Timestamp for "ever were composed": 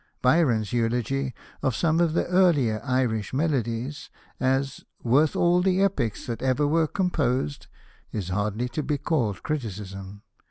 6.41-7.67